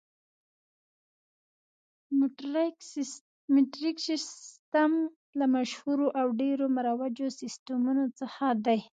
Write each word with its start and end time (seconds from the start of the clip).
مټریک 3.55 3.97
سیسټم 4.09 4.91
له 5.39 5.45
مشهورو 5.55 6.07
او 6.19 6.27
ډېرو 6.41 6.65
مروجو 6.75 7.27
سیسټمونو 7.41 8.03
څخه 8.19 8.45
دی. 8.65 8.79